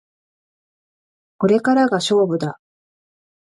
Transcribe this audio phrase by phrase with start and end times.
[1.37, 2.59] これからが勝負だ